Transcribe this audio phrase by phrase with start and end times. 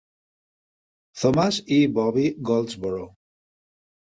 [1.23, 3.07] Thomas i Bobby Goldsboro.